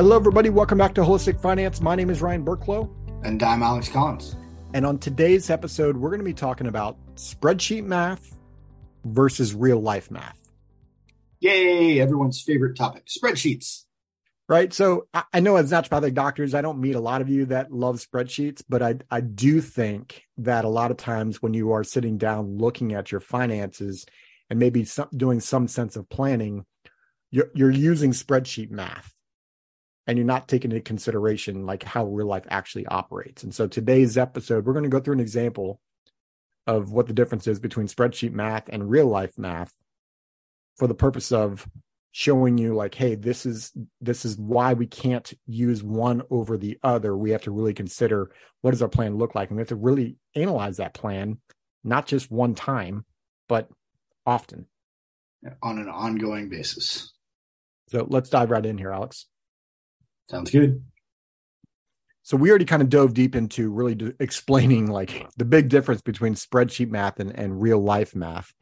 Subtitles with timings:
[0.00, 0.48] Hello, everybody.
[0.48, 1.82] Welcome back to Holistic Finance.
[1.82, 2.88] My name is Ryan Burklo.
[3.22, 4.34] And I'm Alex Collins.
[4.72, 8.38] And on today's episode, we're going to be talking about spreadsheet math
[9.04, 10.38] versus real life math.
[11.40, 13.84] Yay, everyone's favorite topic spreadsheets.
[14.48, 14.72] Right.
[14.72, 17.96] So I know as naturopathic doctors, I don't meet a lot of you that love
[17.96, 22.16] spreadsheets, but I, I do think that a lot of times when you are sitting
[22.16, 24.06] down looking at your finances
[24.48, 26.64] and maybe some, doing some sense of planning,
[27.30, 29.14] you're, you're using spreadsheet math
[30.10, 33.44] and you're not taking into consideration like how real life actually operates.
[33.44, 35.80] And so today's episode, we're going to go through an example
[36.66, 39.72] of what the difference is between spreadsheet math and real life math
[40.76, 41.64] for the purpose of
[42.10, 46.76] showing you like hey this is this is why we can't use one over the
[46.82, 47.16] other.
[47.16, 49.50] We have to really consider what does our plan look like?
[49.50, 51.38] And we have to really analyze that plan
[51.84, 53.04] not just one time
[53.48, 53.68] but
[54.26, 54.66] often.
[55.62, 57.12] On an ongoing basis.
[57.90, 59.26] So let's dive right in here alex
[60.30, 60.82] sounds good
[62.30, 66.34] so we already kind of dove deep into really explaining like the big difference between
[66.34, 68.54] spreadsheet math and, and real life math.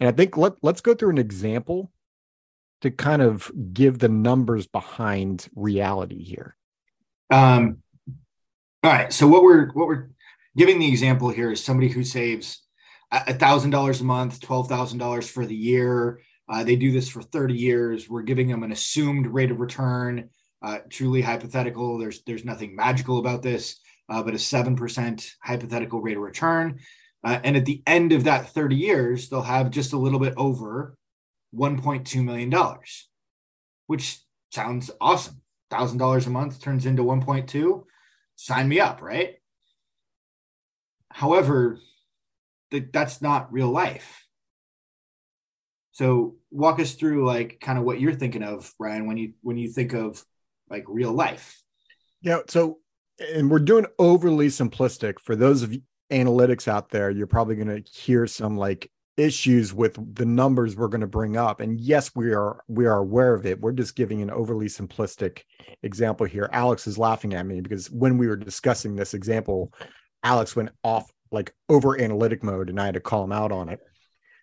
[0.00, 1.90] And I think let, let's go through an example
[2.80, 6.56] to kind of give the numbers behind reality here.
[7.30, 7.82] Um,
[8.82, 9.12] all right.
[9.12, 10.08] So what we're what we're
[10.56, 12.62] giving the example here is somebody who saves
[13.10, 16.22] a thousand dollars a month, twelve thousand dollars for the year.
[16.48, 18.08] Uh, they do this for thirty years.
[18.08, 20.30] We're giving them an assumed rate of return
[20.62, 21.98] uh, truly hypothetical.
[21.98, 26.80] There's there's nothing magical about this, uh, but a seven percent hypothetical rate of return.
[27.24, 30.34] Uh, and at the end of that 30 years, they'll have just a little bit
[30.36, 30.96] over
[31.54, 33.08] 1.2 million dollars,
[33.86, 34.18] which
[34.50, 35.40] sounds awesome.
[35.70, 37.84] Thousand dollars a month turns into 1.2.
[38.36, 39.36] Sign me up, right?
[41.10, 41.78] However,
[42.70, 44.26] th- that's not real life.
[45.92, 49.58] So walk us through like kind of what you're thinking of, Ryan, when you when
[49.58, 50.24] you think of
[50.72, 51.62] like real life.
[52.22, 52.38] Yeah.
[52.48, 52.78] So,
[53.34, 57.10] and we're doing overly simplistic for those of you analytics out there.
[57.10, 61.36] You're probably going to hear some like issues with the numbers we're going to bring
[61.36, 64.64] up and yes we are we are aware of it we're just giving an overly
[64.64, 65.40] simplistic
[65.82, 69.70] example here alex is laughing at me because when we were discussing this example
[70.24, 73.68] alex went off like over analytic mode and i had to call him out on
[73.68, 73.80] it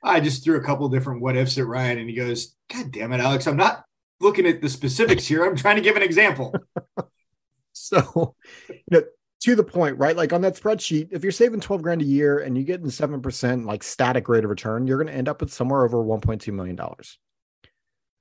[0.04, 3.12] i just threw a couple different what ifs at ryan and he goes god damn
[3.12, 3.84] it alex i'm not
[4.22, 5.46] looking at the specifics here.
[5.46, 6.54] I'm trying to give an example.
[7.74, 8.36] so,
[8.70, 9.04] you know,
[9.42, 10.16] to the point, right?
[10.16, 12.88] Like on that spreadsheet, if you're saving 12 grand a year and you get in
[12.88, 16.52] 7% like static rate of return, you're going to end up with somewhere over 1.2
[16.54, 17.18] million dollars.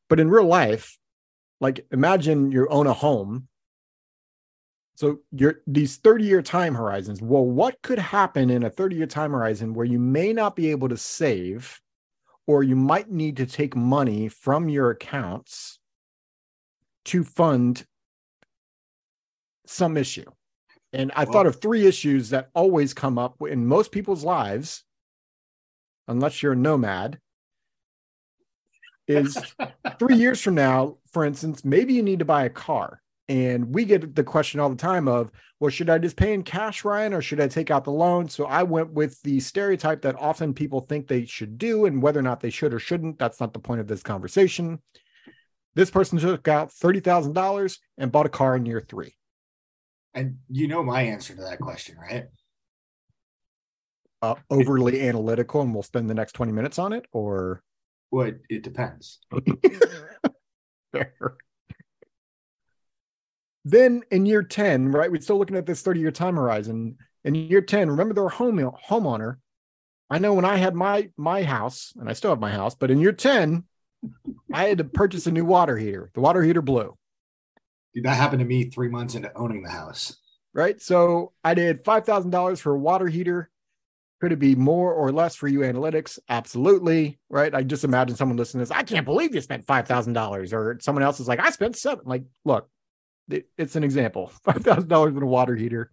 [0.09, 0.97] But in real life,
[1.61, 3.49] like imagine you own a home.
[4.95, 7.21] So you're these 30 year time horizons.
[7.21, 10.71] Well, what could happen in a 30 year time horizon where you may not be
[10.71, 11.81] able to save
[12.47, 15.78] or you might need to take money from your accounts
[17.09, 17.85] to fund
[19.67, 20.25] some issue.
[20.93, 24.85] And I well, thought of three issues that always come up in most people's lives,
[26.07, 27.19] unless you're a nomad.
[29.07, 29.39] Is
[29.99, 33.03] three years from now, for instance, maybe you need to buy a car.
[33.31, 35.31] And we get the question all the time of,
[35.61, 38.29] well, should I just pay in cash, Ryan, or should I take out the loan?
[38.29, 42.21] So I went with the stereotype that often people think they should do, and whether
[42.21, 44.79] or not they should or shouldn't, that's not the point of this conversation.
[45.79, 49.15] This person took out $30,000 and bought a car in year three.
[50.13, 52.25] And you know my answer to that question, right?
[54.21, 57.63] Uh, overly analytical, and we'll spend the next 20 minutes on it, or?
[58.11, 59.21] Well, it, it depends.
[63.65, 66.97] Then in year 10, right, we're still looking at this 30 year time horizon.
[67.23, 68.59] In year 10, remember their home
[68.89, 69.37] homeowner.
[70.11, 72.91] I know when I had my my house, and I still have my house, but
[72.91, 73.63] in year 10,
[74.53, 76.11] I had to purchase a new water heater.
[76.15, 76.97] The water heater blew.
[77.95, 80.17] Dude, that happened to me three months into owning the house.
[80.55, 80.81] Right.
[80.81, 83.51] So I did $5,000 for a water heater.
[84.21, 86.19] Could it be more or less for you analytics?
[86.29, 87.19] Absolutely.
[87.29, 87.55] Right.
[87.55, 88.77] I just imagine someone listening to this.
[88.77, 92.05] I can't believe you spent $5,000 or someone else is like, I spent seven.
[92.07, 92.69] Like, look,
[93.29, 95.93] it, it's an example $5,000 in a water heater.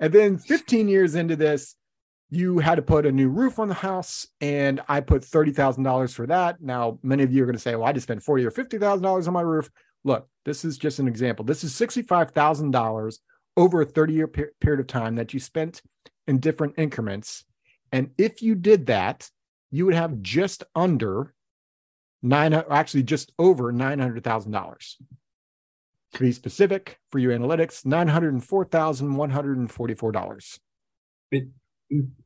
[0.00, 1.76] And then 15 years into this,
[2.34, 6.26] you had to put a new roof on the house and I put $30,000 for
[6.26, 6.60] that.
[6.60, 9.26] Now, many of you are going to say, well, I just spent 40 or $50,000
[9.26, 9.70] on my roof.
[10.04, 11.44] Look, this is just an example.
[11.44, 13.18] This is $65,000
[13.56, 15.80] over a 30 year per- period of time that you spent
[16.26, 17.44] in different increments.
[17.92, 19.30] And if you did that,
[19.70, 21.32] you would have just under
[22.22, 24.94] nine, actually just over $900,000.
[26.14, 30.58] To be specific for you analytics, $904,144.
[31.32, 31.48] It,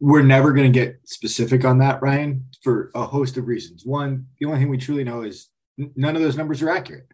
[0.01, 3.85] we're never going to get specific on that, Ryan, for a host of reasons.
[3.85, 7.09] One, the only thing we truly know is none of those numbers are accurate.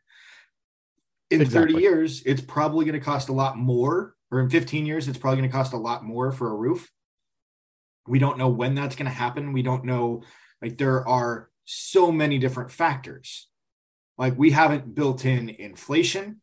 [1.31, 1.75] in Exactly.
[1.75, 5.19] 30 years, it's probably going to cost a lot more, or in 15 years, it's
[5.19, 6.91] probably going to cost a lot more for a roof.
[8.07, 9.53] We don't know when that's going to happen.
[9.53, 10.23] We don't know,
[10.61, 13.49] like, there are so many different factors.
[14.19, 16.41] Like, we haven't built in inflation,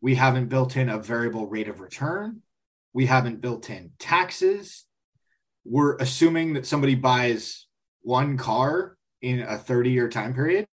[0.00, 2.42] we haven't built in a variable rate of return,
[2.92, 4.85] we haven't built in taxes.
[5.68, 7.66] We're assuming that somebody buys
[8.02, 10.66] one car in a 30 year time period.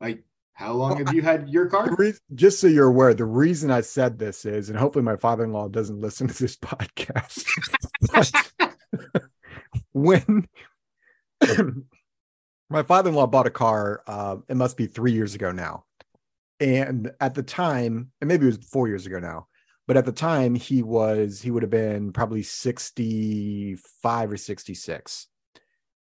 [0.00, 0.24] Like,
[0.54, 1.94] how long Well, have you had your car?
[1.96, 5.68] rea- just so you're aware, the reason I said this is, and hopefully my father-in-law
[5.68, 7.46] doesn't listen to this podcast.
[9.92, 10.48] when
[12.70, 15.84] my father-in-law bought a car, uh, it must be three years ago now.
[16.60, 19.48] And at the time, and maybe it was four years ago now,
[19.86, 25.28] but at the time he was he would have been probably 65 or 66.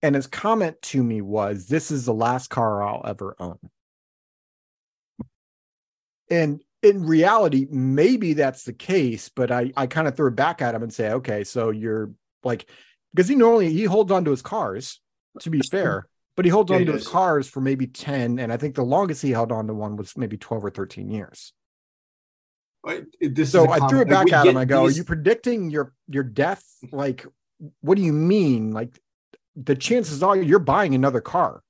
[0.02, 3.58] And his comment to me was, This is the last car I'll ever own.
[6.30, 10.60] And in reality, maybe that's the case, but I, I kind of throw it back
[10.62, 12.10] at him and say, okay, so you're
[12.42, 12.66] like,
[13.14, 15.00] because he normally he holds on to his cars,
[15.40, 18.38] to be fair, but he holds Yeah, on he to his cars for maybe 10.
[18.38, 21.10] And I think the longest he held on to one was maybe 12 or 13
[21.10, 21.52] years.
[22.84, 24.56] This is So I threw it back like, at him.
[24.56, 26.64] I go, these- Are you predicting your your death?
[26.90, 27.26] Like,
[27.80, 28.72] what do you mean?
[28.72, 28.98] Like
[29.54, 31.62] the chances are you're buying another car.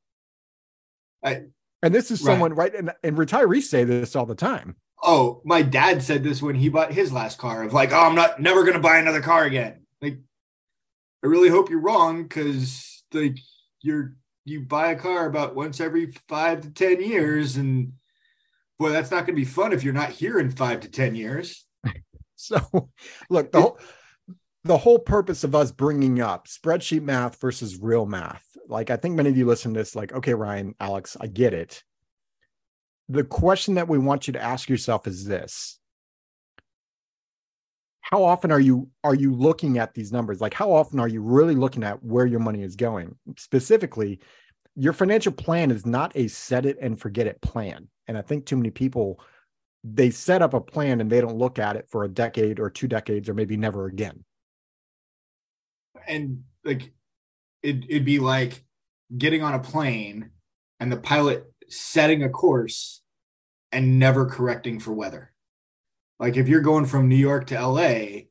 [1.25, 1.45] I-
[1.83, 2.33] and this is Right.
[2.33, 4.77] someone right and, and retirees say this all the time.
[5.03, 8.15] Oh, my dad said this when he bought his last car of like, oh, I'm
[8.15, 9.85] not never gonna buy another car again.
[10.01, 10.19] Like,
[11.25, 13.37] I really hope you're wrong because like
[13.81, 14.15] you're
[14.45, 17.93] you buy a car about once every five to ten years, and
[18.83, 21.65] boy, that's not gonna be fun if you're not here in five to ten years.
[22.35, 22.91] So,
[23.31, 23.79] look, the whole,
[24.65, 29.15] the whole purpose of us bringing up spreadsheet math versus real math, like I think
[29.15, 31.85] many of you listen to this, like, okay, Ryan, Alex, I get it.
[33.09, 35.79] The question that we want you to ask yourself is this:
[38.01, 40.41] How often are you are you looking at these numbers?
[40.41, 43.15] Like, how often are you really looking at where your money is going?
[43.39, 44.19] Specifically,
[44.75, 47.87] your financial plan is not a set it and forget it plan.
[48.09, 49.21] And I think too many people
[49.85, 52.71] they set up a plan and they don't look at it for a decade or
[52.71, 54.25] two decades or maybe never again.
[56.07, 56.93] and like
[57.63, 58.65] it, it'd be like
[59.17, 60.31] getting on a plane
[60.81, 63.03] and the pilot setting a course
[63.71, 65.33] and never correcting for weather.
[66.19, 68.27] Like if you're going from New York to LA,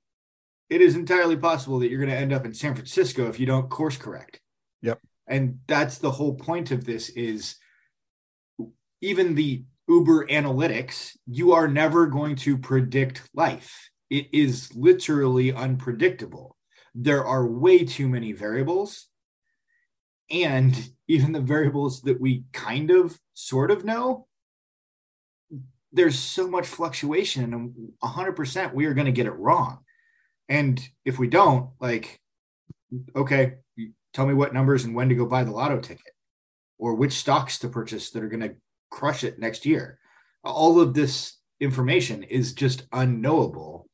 [0.70, 3.46] it is entirely possible that you're going to end up in San Francisco if you
[3.46, 4.40] don't course correct.
[4.82, 5.00] Yep.
[5.28, 7.56] And that's the whole point of this is
[9.02, 13.90] even the Uber analytics, you are never going to predict life.
[14.10, 16.56] It is literally unpredictable
[16.94, 19.08] there are way too many variables.
[20.30, 20.76] And
[21.08, 24.28] even the variables that we kind of sort of know,
[25.92, 29.80] there's so much fluctuation and 100% we are going to get it wrong.
[30.48, 32.20] And if we don't, like,
[33.16, 33.56] okay,
[34.14, 36.14] tell me what numbers and when to go buy the lotto ticket
[36.78, 38.56] or which stocks to purchase that are going to
[38.92, 39.98] crush it next year.
[40.44, 43.88] All of this information is just unknowable.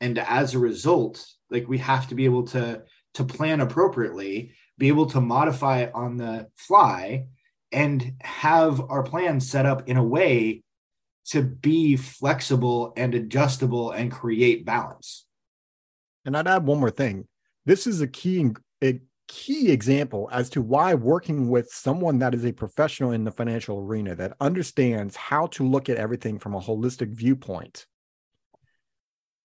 [0.00, 2.82] And as a result, like we have to be able to
[3.14, 7.26] to plan appropriately, be able to modify on the fly
[7.72, 10.62] and have our plan set up in a way
[11.26, 15.26] to be flexible and adjustable and create balance.
[16.24, 17.26] And I'd add one more thing.
[17.66, 18.50] This is a key
[19.30, 23.78] key example as to why working with someone that is a professional in the financial
[23.78, 27.86] arena that understands how to look at everything from a holistic viewpoint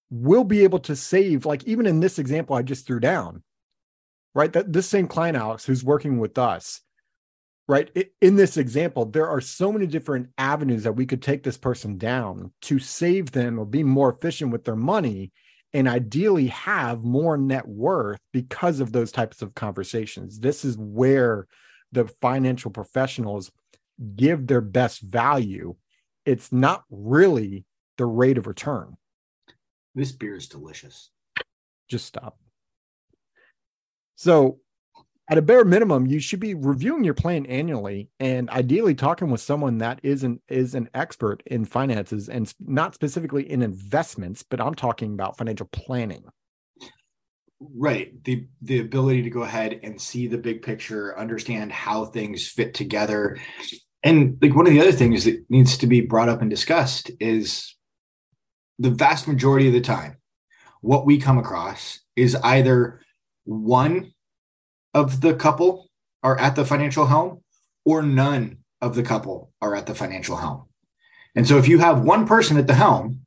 [0.09, 3.43] will be able to save like even in this example I just threw down.
[4.33, 4.51] Right?
[4.51, 6.81] That this same client Alex who's working with us
[7.67, 11.57] right in this example there are so many different avenues that we could take this
[11.57, 15.31] person down to save them or be more efficient with their money
[15.75, 21.47] and ideally have more net worth because of those types of conversations this is where
[21.91, 23.51] the financial professionals
[24.15, 25.75] give their best value
[26.25, 27.65] it's not really
[27.97, 28.95] the rate of return
[29.93, 31.11] This beer is delicious.
[31.89, 32.37] just stop.
[34.15, 34.59] So,
[35.27, 39.41] at a bare minimum, you should be reviewing your plan annually and ideally talking with
[39.41, 44.61] someone that is an is an expert in finances and not specifically in investments, but
[44.61, 46.25] I'm talking about financial planning.
[47.59, 48.23] Right.
[48.23, 52.75] The the ability to go ahead and see the big picture, understand how things fit
[52.75, 53.39] together.
[54.03, 57.09] And like one of the other things that needs to be brought up and discussed
[57.19, 57.75] is
[58.77, 60.17] the vast majority of the time,
[60.81, 63.01] what we come across is either
[63.45, 64.11] one
[64.95, 65.89] of the couple
[66.23, 67.43] are at the financial helm
[67.83, 70.65] or none of the couple are at the financial helm.
[71.35, 73.25] And so if you have one person at the helm,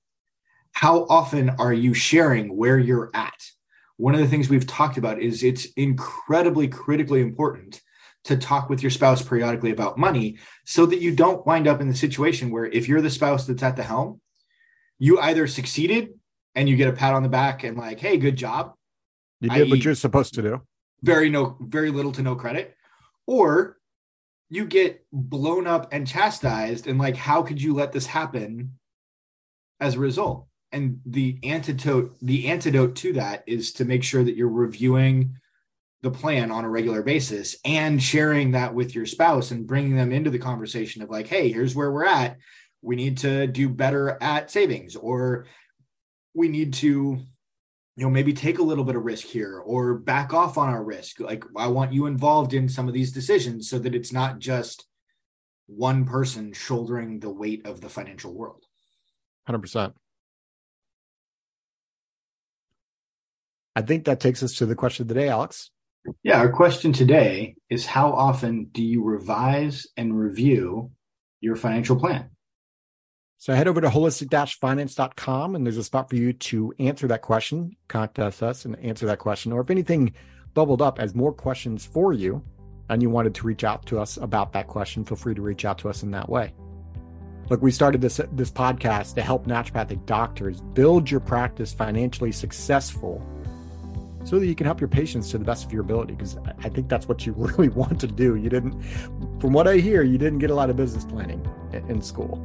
[0.72, 3.50] how often are you sharing where you're at?
[3.98, 7.82] One of the things we've talked about is it's incredibly critically important
[8.24, 11.88] to talk with your spouse periodically about money so that you don't wind up in
[11.88, 14.20] the situation where if you're the spouse that's at the helm,
[14.98, 16.14] you either succeeded
[16.54, 18.72] and you get a pat on the back and like, hey, good job.
[19.40, 20.62] You did what you're supposed to do.
[21.02, 22.74] Very no, very little to no credit.
[23.26, 23.76] Or
[24.50, 28.78] you get blown up and chastised and like, how could you let this happen
[29.80, 30.46] as a result?
[30.72, 35.36] And the antidote, the antidote to that is to make sure that you're reviewing
[36.02, 40.12] the plan on a regular basis and sharing that with your spouse and bringing them
[40.12, 42.36] into the conversation of like, hey, here's where we're at.
[42.82, 45.46] We need to do better at savings, or
[46.34, 47.18] we need to,
[47.98, 50.84] you know, maybe take a little bit of risk here or back off on our
[50.84, 51.18] risk.
[51.18, 54.86] Like, I want you involved in some of these decisions so that it's not just
[55.66, 58.62] one person shouldering the weight of the financial world.
[59.48, 59.94] 100%.
[63.74, 65.72] I think that takes us to the question of the day, Alex.
[66.22, 70.92] Yeah, our question today is how often do you revise and review
[71.40, 72.30] your financial plan?
[73.40, 77.76] So head over to holistic-finance.com and there's a spot for you to answer that question,
[77.86, 79.52] contact us and answer that question.
[79.52, 80.12] Or if anything
[80.54, 82.42] bubbled up as more questions for you
[82.88, 85.64] and you wanted to reach out to us about that question, feel free to reach
[85.64, 86.52] out to us in that way.
[87.48, 93.24] Look, we started this this podcast to help naturopathic doctors build your practice financially successful
[94.24, 96.68] so that you can help your patients to the best of your ability because i
[96.68, 98.78] think that's what you really want to do you didn't
[99.40, 101.40] from what i hear you didn't get a lot of business planning
[101.88, 102.44] in school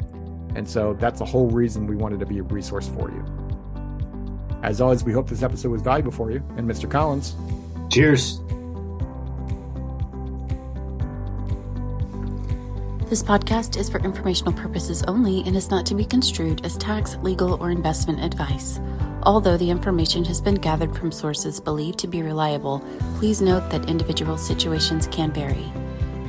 [0.55, 3.25] and so that's the whole reason we wanted to be a resource for you
[4.63, 7.36] as always we hope this episode was valuable for you and mr collins
[7.89, 8.39] cheers
[13.13, 17.15] This podcast is for informational purposes only and is not to be construed as tax,
[17.17, 18.79] legal, or investment advice.
[19.22, 22.83] Although the information has been gathered from sources believed to be reliable,
[23.19, 25.72] please note that individual situations can vary.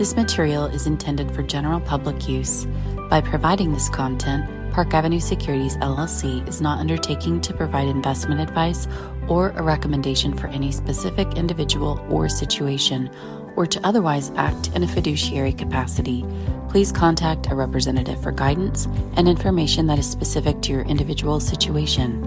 [0.00, 2.66] This material is intended for general public use.
[3.10, 8.88] By providing this content, Park Avenue Securities LLC is not undertaking to provide investment advice
[9.28, 13.10] or a recommendation for any specific individual or situation,
[13.56, 16.24] or to otherwise act in a fiduciary capacity
[16.70, 18.86] please contact a representative for guidance
[19.18, 22.22] and information that is specific to your individual situation.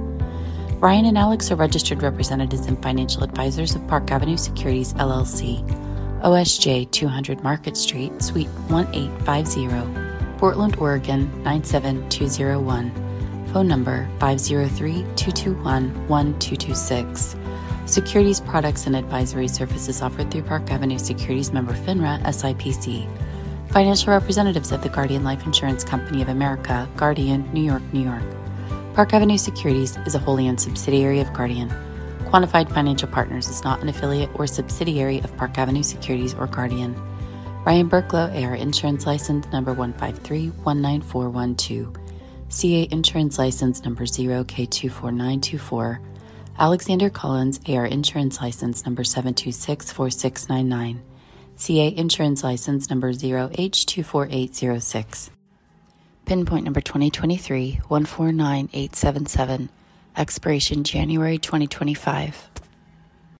[0.79, 5.67] Ryan and Alex are registered representatives and financial advisors of Park Avenue Securities LLC,
[6.23, 13.49] OSJ 200 Market Street, Suite 1850, Portland, Oregon 97201.
[13.51, 17.35] Phone number 503 221 1226.
[17.85, 23.05] Securities products and advisory services offered through Park Avenue Securities member FINRA SIPC.
[23.71, 28.23] Financial representatives of the Guardian Life Insurance Company of America, Guardian, New York, New York.
[28.93, 31.69] Park Avenue Securities is a wholly owned subsidiary of Guardian.
[32.33, 36.95] Quantified Financial Partners is not an affiliate or subsidiary of Park Avenue Securities or Guardian.
[37.63, 41.95] Ryan Burklo, AR Insurance License number 153-19412.
[42.49, 45.99] CA Insurance License number 0K24924.
[46.57, 51.01] Alexander Collins, AR Insurance License number 7264699.
[51.55, 55.29] CA Insurance License number 0H24806.
[56.25, 59.69] Pinpoint number 2023 149877.
[60.15, 62.52] Expiration January 2025.